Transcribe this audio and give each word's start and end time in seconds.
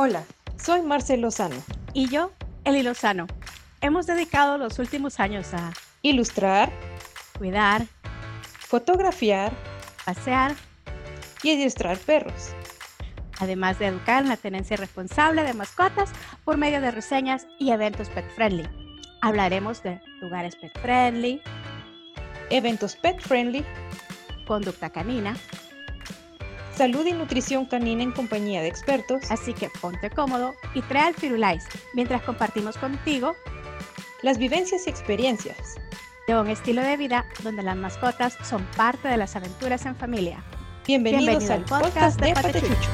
Hola, 0.00 0.22
soy 0.56 0.82
Marcel 0.82 1.22
Lozano. 1.22 1.56
Y 1.92 2.08
yo, 2.08 2.30
Eli 2.62 2.84
Lozano. 2.84 3.26
Hemos 3.80 4.06
dedicado 4.06 4.56
los 4.56 4.78
últimos 4.78 5.18
años 5.18 5.52
a 5.54 5.72
ilustrar, 6.02 6.70
cuidar, 7.36 7.84
fotografiar, 8.60 9.52
pasear 10.04 10.54
y 11.42 11.50
adiestrar 11.50 11.98
perros. 11.98 12.50
Además 13.40 13.80
de 13.80 13.88
educar 13.88 14.22
en 14.22 14.28
la 14.28 14.36
tenencia 14.36 14.76
responsable 14.76 15.42
de 15.42 15.52
mascotas 15.52 16.12
por 16.44 16.58
medio 16.58 16.80
de 16.80 16.92
reseñas 16.92 17.48
y 17.58 17.72
eventos 17.72 18.08
pet 18.08 18.30
friendly. 18.36 18.68
Hablaremos 19.20 19.82
de 19.82 20.00
lugares 20.20 20.54
pet 20.54 20.78
friendly, 20.80 21.42
eventos 22.50 22.94
pet 22.94 23.20
friendly, 23.20 23.64
conducta 24.46 24.90
canina, 24.90 25.34
salud 26.78 27.04
y 27.06 27.12
nutrición 27.12 27.66
canina 27.66 28.04
en 28.04 28.12
compañía 28.12 28.62
de 28.62 28.68
expertos. 28.68 29.32
Así 29.32 29.52
que 29.52 29.68
ponte 29.68 30.10
cómodo 30.10 30.54
y 30.76 30.82
trae 30.82 31.08
al 31.08 31.14
Firulais 31.14 31.64
mientras 31.92 32.22
compartimos 32.22 32.76
contigo 32.76 33.34
las 34.22 34.38
vivencias 34.38 34.86
y 34.86 34.90
experiencias 34.90 35.74
de 36.28 36.38
un 36.38 36.46
estilo 36.46 36.80
de 36.82 36.96
vida 36.96 37.24
donde 37.42 37.64
las 37.64 37.76
mascotas 37.76 38.36
son 38.48 38.64
parte 38.76 39.08
de 39.08 39.16
las 39.16 39.34
aventuras 39.34 39.86
en 39.86 39.96
familia. 39.96 40.44
Bienvenidos 40.86 41.50
al 41.50 41.64
podcast, 41.64 42.20
de 42.20 42.32
Patechucho. 42.32 42.90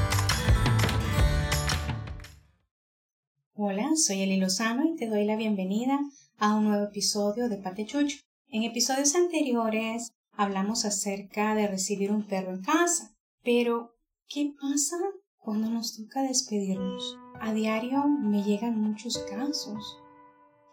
Hola, 3.52 3.91
soy 3.96 4.22
Eli 4.22 4.38
Lozano 4.38 4.86
y 4.86 4.96
te 4.96 5.08
doy 5.08 5.27
la 5.27 5.36
bienvenida 5.36 6.00
a 6.38 6.55
un 6.55 6.64
nuevo 6.64 6.84
episodio 6.84 7.50
de 7.50 7.58
Patechucho. 7.58 8.16
En 8.48 8.62
episodios 8.62 9.14
anteriores 9.14 10.10
hablamos 10.32 10.86
acerca 10.86 11.55
de 11.55 11.69
recibir 11.69 12.10
un 12.10 12.27
perro 12.27 12.55
en 12.55 12.62
casa, 12.62 13.13
pero 13.44 13.94
¿qué 14.26 14.54
pasa 14.58 14.96
cuando 15.38 15.68
nos 15.68 15.96
toca 15.96 16.22
despedirnos? 16.22 17.18
A 17.40 17.52
diario 17.52 18.04
me 18.06 18.42
llegan 18.42 18.80
muchos 18.80 19.18
casos, 19.30 19.98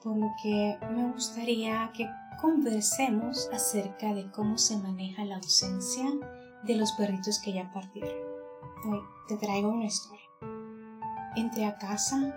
por 0.02 0.18
lo 0.18 0.32
que 0.42 0.78
me 0.90 1.12
gustaría 1.12 1.92
que 1.94 2.10
conversemos 2.42 3.50
acerca 3.52 4.14
de 4.14 4.32
cómo 4.32 4.58
se 4.58 4.78
maneja 4.78 5.26
la 5.26 5.36
ausencia 5.36 6.06
de 6.64 6.76
los 6.76 6.94
perritos 6.94 7.40
que 7.44 7.54
ya 7.54 7.72
partieron. 7.74 8.16
Hoy 8.86 9.02
te 9.28 9.36
traigo 9.36 9.70
una 9.70 9.86
historia. 9.86 10.26
Entré 11.36 11.66
a 11.66 11.78
casa 11.78 12.36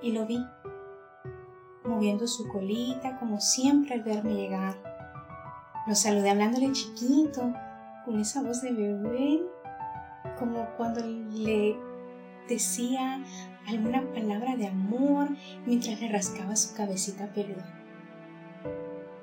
y 0.00 0.12
lo 0.12 0.26
vi, 0.26 0.38
moviendo 1.84 2.26
su 2.28 2.48
colita 2.48 3.18
como 3.18 3.40
siempre 3.40 3.94
al 3.94 4.04
verme 4.04 4.34
llegar. 4.34 4.80
Lo 5.86 5.94
saludé 5.94 6.30
hablándole 6.30 6.72
chiquito, 6.72 7.52
con 8.04 8.20
esa 8.20 8.42
voz 8.42 8.62
de 8.62 8.72
bebé, 8.72 9.42
como 10.38 10.66
cuando 10.76 11.00
le 11.04 11.76
decía 12.48 13.22
alguna 13.66 14.02
palabra 14.12 14.56
de 14.56 14.66
amor 14.66 15.28
mientras 15.66 16.00
le 16.00 16.08
rascaba 16.08 16.56
su 16.56 16.74
cabecita 16.74 17.32
peluda. 17.32 17.64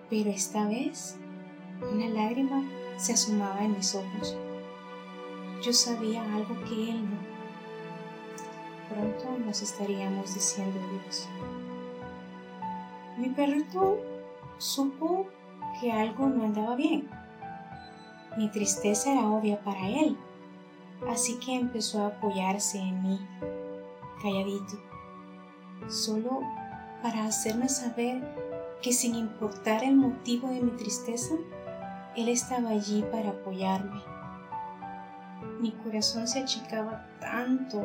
Pero 0.09 0.29
esta 0.29 0.67
vez 0.67 1.17
una 1.91 2.07
lágrima 2.09 2.63
se 2.97 3.13
asomaba 3.13 3.63
en 3.63 3.75
mis 3.75 3.95
ojos. 3.95 4.35
Yo 5.63 5.73
sabía 5.73 6.21
algo 6.35 6.55
que 6.67 6.91
él 6.91 7.03
no. 7.03 7.31
Pronto 8.89 9.39
nos 9.45 9.61
estaríamos 9.61 10.33
diciendo 10.33 10.79
Dios. 10.91 11.29
Mi 13.17 13.29
perrito 13.29 13.99
supo 14.57 15.27
que 15.79 15.91
algo 15.91 16.27
no 16.27 16.45
andaba 16.45 16.75
bien. 16.75 17.07
Mi 18.37 18.49
tristeza 18.49 19.11
era 19.11 19.27
obvia 19.27 19.61
para 19.61 19.87
él, 19.87 20.17
así 21.09 21.37
que 21.39 21.55
empezó 21.55 22.03
a 22.03 22.07
apoyarse 22.07 22.77
en 22.77 23.01
mí, 23.03 23.19
calladito, 24.21 24.79
solo 25.89 26.41
para 27.02 27.25
hacerme 27.25 27.67
saber 27.67 28.21
que 28.81 28.93
sin 28.93 29.15
importar 29.15 29.83
el 29.83 29.95
motivo 29.95 30.49
de 30.49 30.61
mi 30.61 30.71
tristeza, 30.71 31.36
Él 32.15 32.30
estaba 32.30 32.70
allí 32.70 33.03
para 33.11 33.30
apoyarme. 33.30 34.02
Mi 35.59 35.71
corazón 35.71 36.27
se 36.27 36.39
achicaba 36.39 37.08
tanto 37.20 37.83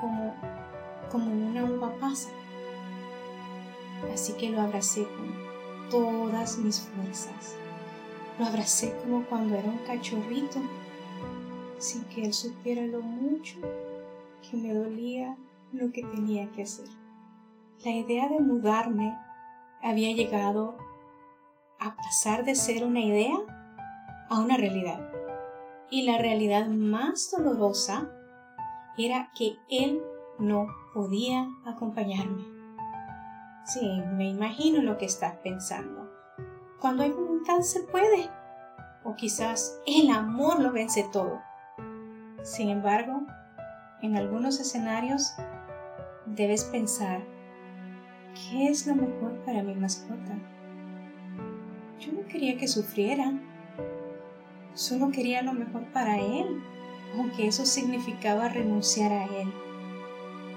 como, 0.00 0.34
como 1.10 1.32
una 1.32 1.64
uva 1.64 1.92
pasa. 2.00 2.30
Así 4.12 4.32
que 4.34 4.50
lo 4.50 4.60
abracé 4.60 5.04
con 5.04 5.90
todas 5.90 6.58
mis 6.58 6.80
fuerzas. 6.80 7.56
Lo 8.38 8.46
abracé 8.46 8.96
como 9.02 9.24
cuando 9.26 9.54
era 9.54 9.68
un 9.68 9.78
cachorrito, 9.78 10.60
sin 11.78 12.04
que 12.04 12.24
él 12.24 12.32
supiera 12.32 12.86
lo 12.86 13.00
mucho 13.00 13.58
que 14.48 14.56
me 14.56 14.74
dolía 14.74 15.36
lo 15.72 15.90
que 15.92 16.02
tenía 16.02 16.50
que 16.52 16.62
hacer. 16.62 16.88
La 17.84 17.90
idea 17.90 18.28
de 18.28 18.40
mudarme 18.40 19.18
había 19.82 20.14
llegado 20.14 20.76
a 21.80 21.96
pasar 21.96 22.44
de 22.44 22.54
ser 22.54 22.84
una 22.84 23.00
idea 23.00 23.36
a 24.28 24.38
una 24.38 24.56
realidad. 24.56 25.10
Y 25.90 26.02
la 26.02 26.18
realidad 26.18 26.68
más 26.68 27.34
dolorosa 27.36 28.10
era 28.96 29.30
que 29.36 29.56
él 29.68 30.00
no 30.38 30.66
podía 30.94 31.48
acompañarme. 31.66 32.44
Sí, 33.64 34.02
me 34.14 34.28
imagino 34.28 34.82
lo 34.82 34.96
que 34.98 35.06
estás 35.06 35.36
pensando. 35.36 36.01
Cuando 36.82 37.04
hay 37.04 37.12
voluntad 37.12 37.60
se 37.60 37.84
puede. 37.84 38.28
O 39.04 39.14
quizás 39.14 39.78
el 39.86 40.10
amor 40.10 40.58
lo 40.58 40.72
vence 40.72 41.08
todo. 41.12 41.40
Sin 42.42 42.70
embargo, 42.70 43.22
en 44.02 44.16
algunos 44.16 44.58
escenarios 44.58 45.32
debes 46.26 46.64
pensar 46.64 47.22
¿Qué 48.34 48.66
es 48.66 48.88
lo 48.88 48.96
mejor 48.96 49.32
para 49.44 49.62
mi 49.62 49.76
mascota? 49.76 50.36
Yo 52.00 52.12
no 52.14 52.26
quería 52.26 52.58
que 52.58 52.66
sufriera, 52.66 53.32
solo 54.74 55.12
quería 55.12 55.42
lo 55.42 55.52
mejor 55.52 55.84
para 55.92 56.18
él, 56.18 56.60
aunque 57.16 57.46
eso 57.46 57.64
significaba 57.64 58.48
renunciar 58.48 59.12
a 59.12 59.24
él. 59.26 59.52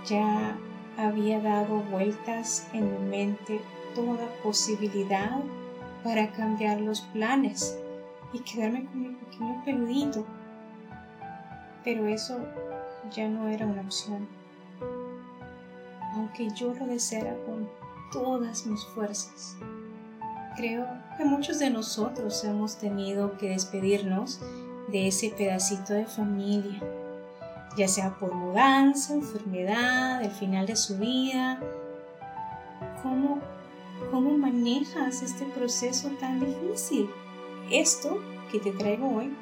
Ya 0.06 0.58
había 0.98 1.40
dado 1.40 1.84
vueltas 1.92 2.68
en 2.74 2.92
mi 2.94 3.10
mente 3.10 3.62
toda 3.94 4.28
posibilidad 4.42 5.44
para 6.06 6.32
cambiar 6.32 6.80
los 6.80 7.02
planes 7.02 7.78
y 8.32 8.40
quedarme 8.40 8.86
con 8.86 9.02
mi 9.02 9.10
pequeño 9.16 9.62
peludito. 9.66 10.26
Pero 11.84 12.08
eso 12.08 12.40
ya 13.14 13.28
no 13.28 13.50
era 13.50 13.66
una 13.66 13.82
opción 13.82 14.26
aunque 16.16 16.50
yo 16.52 16.74
lo 16.74 16.88
deseara 16.88 17.36
con 17.46 17.70
todas 18.12 18.66
mis 18.66 18.84
fuerzas. 18.86 19.58
Creo 20.56 20.88
que 21.18 21.26
muchos 21.26 21.60
de 21.60 21.70
nosotros 21.70 22.44
hemos 22.46 22.78
tenido 22.78 23.38
que 23.38 23.50
despedirnos 23.50 24.40
de 24.88 25.08
ese 25.08 25.30
pedacito 25.30 25.94
de 25.94 26.06
familia, 26.06 26.80
ya 27.78 27.88
sea 27.88 28.18
por 28.18 28.34
mudanza, 28.34 29.14
enfermedad, 29.14 30.24
el 30.24 30.32
final 30.32 30.66
de 30.66 30.78
su 30.78 30.98
vida. 30.98 31.60
¿Cómo, 33.04 33.42
cómo 34.12 34.38
manejas 34.38 35.22
este 35.22 35.46
proceso 35.46 36.10
tan 36.20 36.40
difícil? 36.40 37.10
Esto 37.72 38.20
que 38.52 38.60
te 38.60 38.72
traigo 38.72 39.10
hoy 39.16 39.34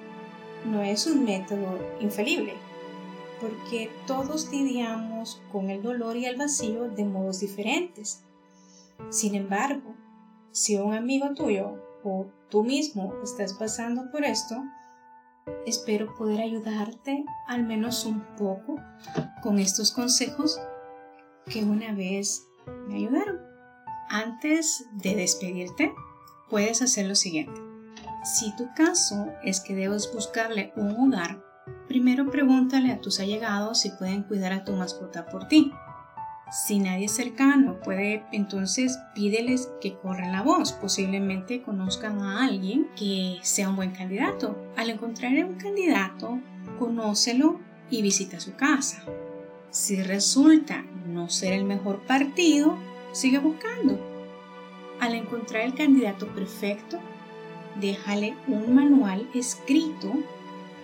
no 0.65 0.81
es 0.81 1.07
un 1.07 1.25
método 1.25 1.77
infalible 1.99 2.53
porque 3.43 3.91
todos 4.07 4.49
lidiamos 4.51 5.41
con 5.51 5.69
el 5.69 5.83
dolor 5.83 6.15
y 6.15 6.25
el 6.25 6.37
vacío 6.37 6.89
de 6.89 7.03
modos 7.03 7.41
diferentes. 7.41 8.23
Sin 9.09 9.35
embargo, 9.35 9.95
si 10.51 10.77
un 10.77 10.93
amigo 10.93 11.33
tuyo 11.33 11.75
o 12.05 12.27
tú 12.49 12.63
mismo 12.63 13.13
estás 13.21 13.53
pasando 13.53 14.09
por 14.11 14.23
esto, 14.23 14.55
espero 15.65 16.15
poder 16.15 16.39
ayudarte 16.39 17.25
al 17.47 17.63
menos 17.63 18.05
un 18.05 18.21
poco 18.37 18.77
con 19.41 19.59
estos 19.59 19.91
consejos 19.91 20.61
que 21.51 21.65
una 21.65 21.93
vez 21.93 22.47
me 22.87 22.95
ayudaron. 22.95 23.52
Antes 24.13 24.85
de 24.93 25.15
despedirte, 25.15 25.91
puedes 26.49 26.81
hacer 26.83 27.07
lo 27.07 27.15
siguiente. 27.15 27.59
Si 28.23 28.55
tu 28.55 28.67
caso 28.75 29.27
es 29.43 29.59
que 29.59 29.73
debes 29.73 30.13
buscarle 30.13 30.71
un 30.75 30.91
hogar 30.91 31.41
Primero 31.87 32.31
pregúntale 32.31 32.91
a 32.91 33.01
tus 33.01 33.19
allegados 33.19 33.81
si 33.81 33.89
pueden 33.89 34.23
cuidar 34.23 34.53
a 34.53 34.63
tu 34.63 34.73
mascota 34.73 35.25
por 35.25 35.47
ti. 35.47 35.71
Si 36.51 36.79
nadie 36.79 37.07
cercano 37.07 37.79
puede, 37.81 38.23
entonces 38.31 38.99
pídeles 39.15 39.69
que 39.81 39.95
corran 39.97 40.31
la 40.31 40.43
voz. 40.43 40.73
Posiblemente 40.73 41.61
conozcan 41.61 42.21
a 42.21 42.45
alguien 42.45 42.87
que 42.95 43.39
sea 43.41 43.69
un 43.69 43.75
buen 43.75 43.91
candidato. 43.91 44.57
Al 44.75 44.89
encontrar 44.89 45.33
un 45.45 45.55
candidato, 45.55 46.39
conócelo 46.77 47.59
y 47.89 48.01
visita 48.01 48.39
su 48.39 48.55
casa. 48.55 49.03
Si 49.71 50.01
resulta 50.01 50.83
no 51.07 51.29
ser 51.29 51.53
el 51.53 51.65
mejor 51.65 52.05
partido, 52.05 52.77
sigue 53.13 53.39
buscando. 53.39 53.97
Al 54.99 55.15
encontrar 55.15 55.63
el 55.63 55.73
candidato 55.73 56.27
perfecto, 56.27 56.99
déjale 57.79 58.35
un 58.47 58.75
manual 58.75 59.29
escrito 59.33 60.11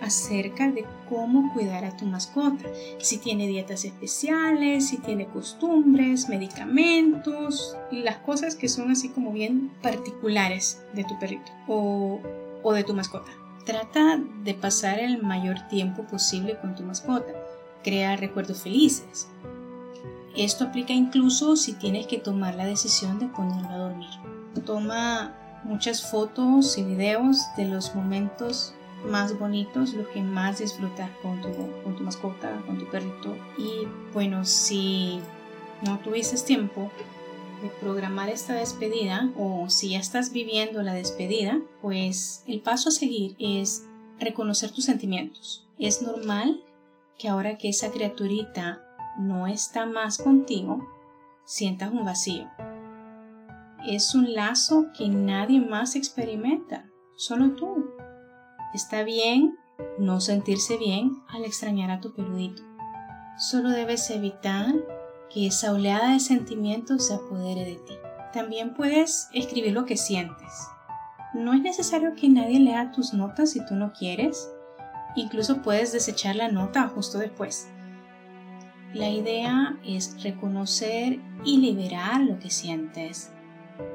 acerca 0.00 0.70
de 0.70 0.86
cómo 1.08 1.52
cuidar 1.52 1.84
a 1.84 1.94
tu 1.96 2.06
mascota, 2.06 2.64
si 2.98 3.18
tiene 3.18 3.46
dietas 3.46 3.84
especiales, 3.84 4.88
si 4.88 4.96
tiene 4.96 5.26
costumbres, 5.26 6.28
medicamentos, 6.28 7.76
las 7.90 8.16
cosas 8.18 8.56
que 8.56 8.68
son 8.68 8.90
así 8.90 9.10
como 9.10 9.30
bien 9.32 9.70
particulares 9.82 10.82
de 10.94 11.04
tu 11.04 11.18
perrito 11.18 11.52
o, 11.68 12.20
o 12.62 12.72
de 12.72 12.84
tu 12.84 12.94
mascota. 12.94 13.30
Trata 13.66 14.18
de 14.42 14.54
pasar 14.54 14.98
el 15.00 15.22
mayor 15.22 15.68
tiempo 15.68 16.04
posible 16.04 16.58
con 16.60 16.74
tu 16.74 16.82
mascota. 16.82 17.32
Crea 17.84 18.16
recuerdos 18.16 18.62
felices. 18.62 19.28
Esto 20.36 20.64
aplica 20.64 20.92
incluso 20.92 21.56
si 21.56 21.72
tienes 21.74 22.06
que 22.06 22.18
tomar 22.18 22.54
la 22.54 22.66
decisión 22.66 23.18
de 23.18 23.26
ponerlo 23.26 23.68
a 23.68 23.78
dormir. 23.78 24.10
Toma 24.64 25.34
muchas 25.64 26.10
fotos 26.10 26.78
y 26.78 26.82
videos 26.82 27.38
de 27.56 27.66
los 27.66 27.94
momentos 27.94 28.74
más 29.06 29.38
bonitos, 29.38 29.94
lo 29.94 30.08
que 30.10 30.22
más 30.22 30.58
disfrutas 30.58 31.10
con 31.22 31.40
tu, 31.40 31.48
con 31.82 31.96
tu 31.96 32.02
mascota, 32.02 32.62
con 32.66 32.78
tu 32.78 32.88
perrito. 32.90 33.36
Y 33.58 33.86
bueno, 34.12 34.44
si 34.44 35.20
no 35.82 35.98
tuvieses 36.00 36.44
tiempo 36.44 36.90
de 37.62 37.68
programar 37.80 38.28
esta 38.28 38.54
despedida 38.54 39.30
o 39.36 39.68
si 39.68 39.90
ya 39.90 39.98
estás 39.98 40.32
viviendo 40.32 40.82
la 40.82 40.94
despedida, 40.94 41.60
pues 41.82 42.42
el 42.46 42.60
paso 42.60 42.88
a 42.88 42.92
seguir 42.92 43.36
es 43.38 43.84
reconocer 44.18 44.70
tus 44.70 44.84
sentimientos. 44.84 45.66
Es 45.78 46.02
normal 46.02 46.62
que 47.18 47.28
ahora 47.28 47.58
que 47.58 47.68
esa 47.68 47.90
criaturita 47.90 48.82
no 49.18 49.46
está 49.46 49.86
más 49.86 50.18
contigo, 50.18 50.86
sientas 51.44 51.90
un 51.92 52.04
vacío. 52.04 52.48
Es 53.86 54.14
un 54.14 54.34
lazo 54.34 54.86
que 54.96 55.08
nadie 55.08 55.60
más 55.60 55.96
experimenta, 55.96 56.90
solo 57.16 57.52
tú. 57.52 57.86
Está 58.74 59.02
bien 59.02 59.56
no 59.98 60.20
sentirse 60.20 60.76
bien 60.76 61.22
al 61.28 61.44
extrañar 61.44 61.90
a 61.90 62.00
tu 62.00 62.14
perrito. 62.14 62.62
Solo 63.38 63.70
debes 63.70 64.10
evitar 64.10 64.74
que 65.32 65.46
esa 65.46 65.72
oleada 65.72 66.12
de 66.12 66.20
sentimientos 66.20 67.06
se 67.06 67.14
apodere 67.14 67.64
de 67.64 67.76
ti. 67.76 67.94
También 68.32 68.74
puedes 68.74 69.28
escribir 69.32 69.72
lo 69.72 69.86
que 69.86 69.96
sientes. 69.96 70.52
No 71.32 71.54
es 71.54 71.62
necesario 71.62 72.14
que 72.14 72.28
nadie 72.28 72.60
lea 72.60 72.92
tus 72.92 73.14
notas 73.14 73.50
si 73.50 73.64
tú 73.64 73.74
no 73.74 73.92
quieres. 73.92 74.50
Incluso 75.16 75.62
puedes 75.62 75.92
desechar 75.92 76.36
la 76.36 76.50
nota 76.50 76.88
justo 76.88 77.18
después. 77.18 77.68
La 78.94 79.08
idea 79.08 79.78
es 79.84 80.22
reconocer 80.22 81.20
y 81.44 81.58
liberar 81.58 82.20
lo 82.20 82.38
que 82.38 82.50
sientes. 82.50 83.30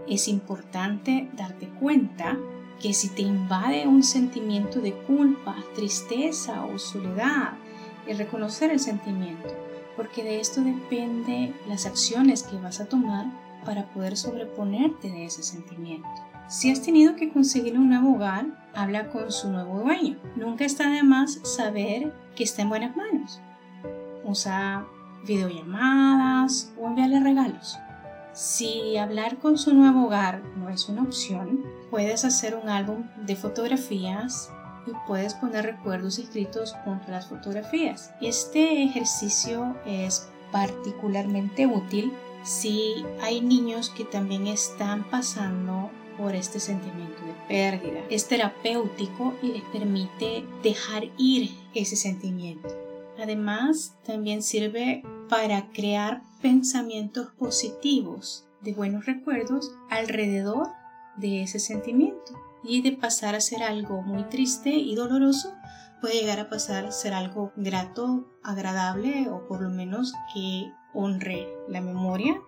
Es 0.08 0.28
importante 0.28 1.30
darte 1.36 1.68
cuenta 1.68 2.38
que 2.82 2.94
si 2.94 3.10
te 3.10 3.22
invade 3.22 3.88
un 3.88 4.04
sentimiento 4.04 4.80
de 4.82 4.94
culpa, 4.94 5.56
tristeza 5.76 6.66
o 6.66 6.78
soledad, 6.78 7.54
es 8.08 8.18
reconocer 8.18 8.72
el 8.72 8.80
sentimiento 8.80 9.54
porque 9.96 10.24
de 10.24 10.40
esto 10.40 10.62
depende 10.62 11.54
las 11.68 11.86
acciones 11.86 12.44
que 12.44 12.58
vas 12.58 12.82
a 12.82 12.86
tomar 12.86 13.26
para 13.64 13.86
poder 13.88 14.18
sobreponerte 14.18 15.10
de 15.10 15.26
ese 15.26 15.42
sentimiento. 15.44 16.08
Si 16.48 16.70
has 16.70 16.82
tenido 16.82 17.16
que 17.16 17.32
conseguir 17.32 17.78
un 17.78 17.90
nuevo 17.90 18.14
hogar, 18.14 18.46
habla 18.76 19.10
con 19.10 19.32
su 19.32 19.50
nuevo 19.50 19.80
dueño. 19.80 20.18
Nunca 20.36 20.66
está 20.66 20.90
de 20.90 21.02
más 21.02 21.40
saber 21.44 22.14
que 22.36 22.44
está 22.44 22.62
en 22.62 22.70
buenas 22.70 22.96
manos. 22.96 23.42
Usa 24.25 24.86
videollamadas 25.25 26.74
o 26.77 26.88
envíale 26.88 27.19
regalos. 27.22 27.77
Si 28.33 28.98
hablar 28.98 29.38
con 29.38 29.57
su 29.57 29.74
nuevo 29.74 30.07
hogar 30.07 30.44
no 30.57 30.69
es 30.69 30.89
una 30.89 31.04
opción, 31.04 31.63
puedes 31.89 32.25
hacer 32.25 32.56
un 32.62 32.68
álbum 32.68 33.06
de 33.25 33.38
fotografías 33.38 34.51
y 34.86 34.92
puedes 35.07 35.33
poner 35.36 35.66
recuerdos 35.66 36.19
escritos 36.19 36.75
junto 36.83 37.07
a 37.07 37.12
las 37.12 37.27
fotografías. 37.27 38.13
Este 38.19 38.83
ejercicio 38.83 39.75
es 39.86 40.27
particularmente 40.51 41.66
útil 41.66 42.12
si 42.44 43.06
hay 43.22 43.42
niños 43.42 43.89
que 43.89 44.04
también 44.04 44.48
están 44.48 45.10
pasando 45.10 45.89
por 46.18 46.36
este 46.36 46.60
sentimiento 46.60 47.22
de 47.25 47.33
pérdida. 47.48 48.01
Es 48.10 48.27
terapéutico 48.27 49.33
y 49.42 49.48
les 49.54 49.63
permite 49.63 50.45
dejar 50.62 51.06
ir 51.18 51.51
ese 51.74 51.95
sentimiento. 51.95 52.85
Además, 53.20 53.96
también 54.06 54.42
sirve 54.42 55.04
para 55.30 55.70
crear 55.70 56.22
pensamientos 56.42 57.32
positivos 57.38 58.46
de 58.62 58.74
buenos 58.74 59.06
recuerdos 59.06 59.72
alrededor 59.90 60.68
de 61.18 61.44
ese 61.44 61.60
sentimiento 61.60 62.34
y 62.64 62.82
de 62.82 62.94
pasar 62.94 63.36
a 63.36 63.42
ser 63.42 63.64
algo 63.64 64.02
muy 64.02 64.24
triste 64.24 64.72
y 64.72 64.96
doloroso 64.96 65.54
puede 66.02 66.20
llegar 66.20 66.40
a 66.40 66.50
pasar 66.50 66.86
a 66.86 66.92
ser 66.92 67.14
algo 67.14 67.52
grato, 67.56 68.26
agradable 68.44 69.30
o 69.30 69.48
por 69.48 69.62
lo 69.62 69.70
menos 69.70 70.14
que 70.34 70.72
honre 70.94 71.48
la 71.68 71.82
memoria 71.82 72.40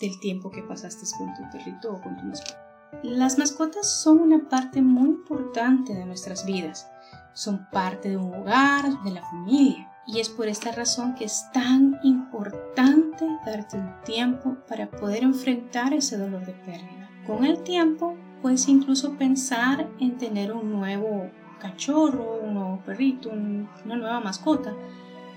del 0.00 0.18
tiempo 0.20 0.50
que 0.50 0.62
pasaste 0.62 1.06
con 1.16 1.32
tu 1.34 1.42
perrito 1.50 1.92
o 1.92 2.00
con 2.02 2.16
tu 2.16 2.24
mascota. 2.24 2.60
Las 3.02 3.38
mascotas 3.38 4.02
son 4.02 4.20
una 4.20 4.48
parte 4.48 4.82
muy 4.82 5.08
importante 5.08 5.94
de 5.94 6.04
nuestras 6.04 6.44
vidas. 6.46 6.88
Son 7.34 7.66
parte 7.70 8.08
de 8.08 8.16
un 8.16 8.34
hogar, 8.34 9.02
de 9.02 9.10
la 9.10 9.22
familia. 9.22 9.90
Y 10.06 10.20
es 10.20 10.28
por 10.28 10.48
esta 10.48 10.72
razón 10.72 11.14
que 11.14 11.24
es 11.24 11.50
tan 11.52 11.98
importante 12.02 13.26
darte 13.44 13.76
un 13.76 13.90
tiempo 14.04 14.56
para 14.68 14.90
poder 14.90 15.22
enfrentar 15.22 15.92
ese 15.94 16.16
dolor 16.16 16.44
de 16.46 16.52
pérdida. 16.52 17.10
Con 17.26 17.44
el 17.44 17.62
tiempo 17.62 18.16
puedes 18.42 18.68
incluso 18.68 19.14
pensar 19.14 19.88
en 19.98 20.18
tener 20.18 20.52
un 20.52 20.70
nuevo 20.70 21.30
cachorro, 21.58 22.40
un 22.42 22.54
nuevo 22.54 22.82
perrito, 22.84 23.30
una 23.30 23.96
nueva 23.96 24.20
mascota, 24.20 24.74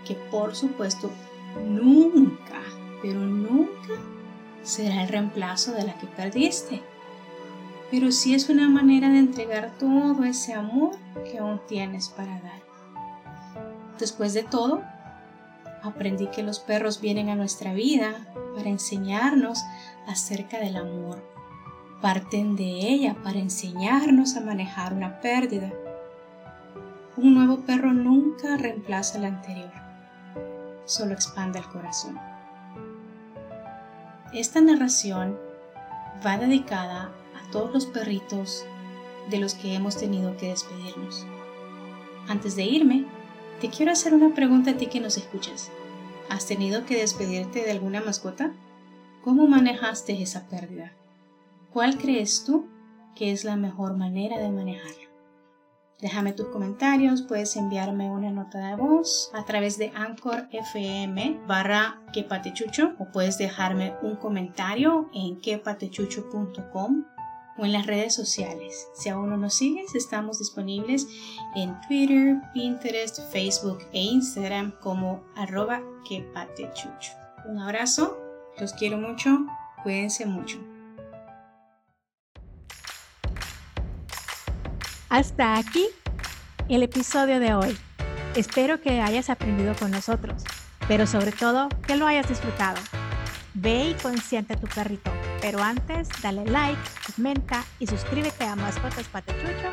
que 0.05 0.15
por 0.29 0.55
supuesto 0.55 1.09
nunca, 1.65 2.61
pero 3.01 3.19
nunca 3.19 3.93
será 4.61 5.03
el 5.03 5.09
reemplazo 5.09 5.71
de 5.71 5.83
la 5.83 5.97
que 5.97 6.07
perdiste. 6.07 6.81
Pero 7.89 8.11
sí 8.11 8.33
es 8.33 8.49
una 8.49 8.67
manera 8.67 9.09
de 9.09 9.19
entregar 9.19 9.71
todo 9.77 10.23
ese 10.23 10.53
amor 10.53 10.95
que 11.29 11.39
aún 11.39 11.61
tienes 11.67 12.09
para 12.09 12.39
dar. 12.41 12.61
Después 13.99 14.33
de 14.33 14.43
todo, 14.43 14.81
aprendí 15.83 16.27
que 16.27 16.43
los 16.43 16.59
perros 16.59 17.01
vienen 17.01 17.29
a 17.29 17.35
nuestra 17.35 17.73
vida 17.73 18.27
para 18.55 18.69
enseñarnos 18.69 19.63
acerca 20.07 20.59
del 20.59 20.75
amor 20.75 21.37
parten 22.01 22.55
de 22.55 22.63
ella 22.63 23.15
para 23.23 23.39
enseñarnos 23.39 24.35
a 24.35 24.41
manejar 24.41 24.93
una 24.93 25.19
pérdida. 25.19 25.71
Un 27.15 27.33
nuevo 27.33 27.61
perro 27.61 27.93
nunca 27.93 28.57
reemplaza 28.57 29.17
al 29.17 29.25
anterior, 29.25 29.71
solo 30.85 31.13
expande 31.13 31.59
el 31.59 31.65
corazón. 31.65 32.19
Esta 34.33 34.61
narración 34.61 35.37
va 36.25 36.37
dedicada 36.37 37.11
todos 37.51 37.73
los 37.73 37.85
perritos 37.85 38.65
de 39.29 39.39
los 39.39 39.55
que 39.55 39.73
hemos 39.73 39.97
tenido 39.97 40.37
que 40.37 40.49
despedirnos. 40.49 41.25
Antes 42.27 42.55
de 42.55 42.63
irme, 42.63 43.05
te 43.61 43.69
quiero 43.69 43.91
hacer 43.91 44.13
una 44.13 44.33
pregunta 44.33 44.71
a 44.71 44.77
ti 44.77 44.87
que 44.87 44.99
nos 44.99 45.17
escuchas. 45.17 45.71
¿Has 46.29 46.45
tenido 46.45 46.85
que 46.85 46.97
despedirte 46.97 47.63
de 47.63 47.71
alguna 47.71 48.01
mascota? 48.01 48.53
¿Cómo 49.23 49.47
manejaste 49.47 50.21
esa 50.21 50.47
pérdida? 50.47 50.91
¿Cuál 51.71 51.97
crees 51.97 52.43
tú 52.45 52.67
que 53.15 53.31
es 53.31 53.43
la 53.43 53.55
mejor 53.55 53.97
manera 53.97 54.37
de 54.39 54.51
manejarlo? 54.51 55.07
Déjame 55.99 56.33
tus 56.33 56.49
comentarios, 56.49 57.23
puedes 57.23 57.55
enviarme 57.55 58.11
una 58.11 58.29
nota 58.29 58.59
de 58.59 58.75
voz 58.75 59.31
a 59.33 59.45
través 59.45 59.79
de 59.79 59.91
Anchor 59.95 60.47
FM 60.51 61.39
barra 61.47 61.99
quepatechucho 62.13 62.93
o 62.99 63.11
puedes 63.11 63.39
dejarme 63.39 63.95
un 64.03 64.15
comentario 64.15 65.09
en 65.13 65.41
quepatechucho.com 65.41 67.05
o 67.57 67.65
en 67.65 67.73
las 67.73 67.85
redes 67.85 68.13
sociales. 68.13 68.87
Si 68.93 69.09
aún 69.09 69.29
no 69.29 69.37
nos 69.37 69.53
sigues, 69.53 69.95
estamos 69.95 70.39
disponibles 70.39 71.07
en 71.55 71.79
Twitter, 71.87 72.37
Pinterest, 72.53 73.19
Facebook 73.31 73.79
e 73.93 74.01
Instagram 74.01 74.71
como 74.79 75.23
arroba 75.35 75.81
quepatechucho. 76.07 77.11
Un 77.45 77.59
abrazo, 77.59 78.17
los 78.59 78.73
quiero 78.73 78.97
mucho, 78.97 79.39
cuídense 79.83 80.25
mucho. 80.25 80.59
Hasta 85.09 85.57
aquí 85.57 85.87
el 86.67 86.83
episodio 86.83 87.39
de 87.39 87.53
hoy. 87.53 87.77
Espero 88.35 88.81
que 88.81 89.01
hayas 89.01 89.29
aprendido 89.29 89.73
con 89.75 89.89
nosotros, 89.89 90.43
pero 90.87 91.07
sobre 91.07 91.31
todo 91.31 91.69
que 91.87 91.95
lo 91.95 92.05
hayas 92.05 92.27
disfrutado. 92.27 92.79
Ve 93.53 93.89
y 93.89 93.93
consiente 93.95 94.53
a 94.53 94.59
tu 94.59 94.67
perrito, 94.67 95.09
pero 95.41 95.61
antes 95.61 96.09
dale 96.21 96.45
like, 96.45 96.81
comenta 97.15 97.63
y 97.79 97.87
suscríbete 97.87 98.45
a 98.45 98.55
Mascotas 98.55 99.07
Patechucho 99.07 99.71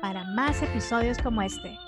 para 0.00 0.24
más 0.24 0.62
episodios 0.62 1.18
como 1.18 1.42
este. 1.42 1.78